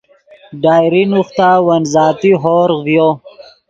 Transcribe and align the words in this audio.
ڈائری 0.61 1.03
نوختا 1.11 1.49
ون 1.65 1.81
ذاتی 1.93 2.31
ہورغ 2.41 2.79
ڤیو 2.85 3.07